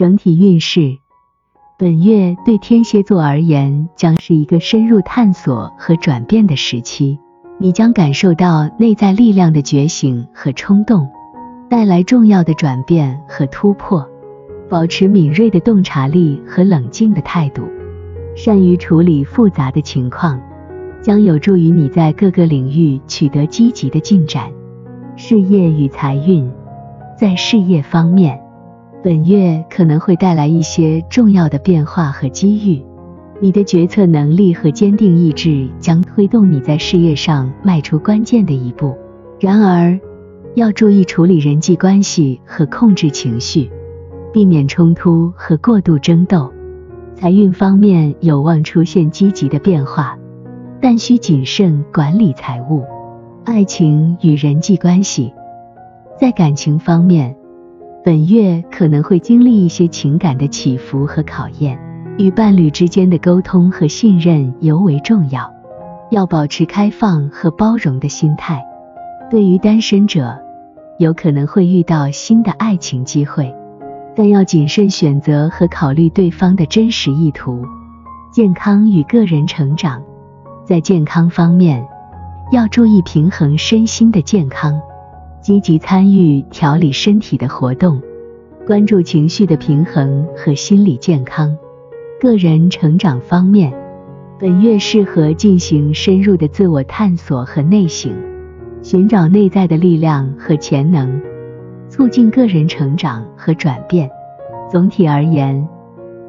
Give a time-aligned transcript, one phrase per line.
[0.00, 0.96] 整体运势，
[1.78, 7.18] 本月对天蝎座而言将是一个深入探索和转变的时期，
[7.58, 11.06] 你将感受到内在力量的觉醒和冲动，
[11.68, 14.08] 带来重要的转变和突破。
[14.70, 17.64] 保持敏锐的洞察力和冷静的态度，
[18.34, 20.40] 善于处理复杂的情况，
[21.02, 24.50] 将有助于你在各个领域取得积极的进展。
[25.14, 26.50] 事业与财运，
[27.18, 28.40] 在事业方面，
[29.02, 32.84] 本月可能会带来一些重要的变化和机遇。
[33.40, 38.94] 你的决策能力和坚定意志将推动你在事业上迈出关键的一步。
[39.38, 39.98] 然而，
[40.54, 43.70] 要注意处理人际关系和控制情绪。
[44.32, 46.52] 避免冲突和过度争斗。
[47.16, 50.16] 财运方面有望出现积极的变化，
[50.80, 52.84] 但需谨慎管理财务。
[53.44, 55.32] 爱情与人际关系，
[56.16, 57.34] 在感情方面，
[58.02, 61.78] 本月可能会经历一些情感的起伏和考验，
[62.16, 65.52] 与伴侣之间的沟通和信任尤为重要。
[66.10, 68.64] 要保持开放和包容的心态。
[69.30, 70.38] 对于单身者，
[70.98, 73.54] 有可能会遇到新的爱情机会。
[74.16, 77.64] 但要谨慎选择和考虑对方的真实意图。
[78.32, 80.02] 健康与个人成长，
[80.64, 81.86] 在健康方面，
[82.50, 84.80] 要注意平衡身心的健康，
[85.40, 88.00] 积极参与调理身体的活动，
[88.66, 91.56] 关注情绪的平衡和心理健康。
[92.20, 93.72] 个人成长方面，
[94.38, 98.12] 本月适合进行深入的自我探索和内省，
[98.82, 101.20] 寻找内在的力量和潜能。
[101.88, 104.08] 促进个人成长和转变。
[104.70, 105.66] 总体而言，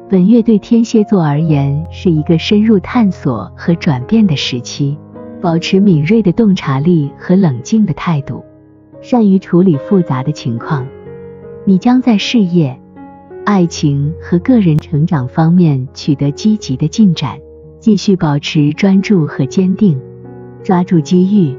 [0.08, 4.98] 本月对天蝎座而言是一个深入探索和转变的时期。
[5.40, 8.44] 保持敏锐的洞察力和冷静的态度，
[9.02, 10.86] 善于处理复杂的情况，
[11.66, 12.80] 你将在事业、
[13.44, 17.38] 爱情和个人成长方面取得积极的进展。
[17.80, 20.00] 继续保持专注和坚定，
[20.62, 21.58] 抓住机遇。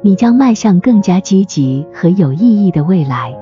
[0.00, 3.34] 你将迈向更加积极和有意义的未来。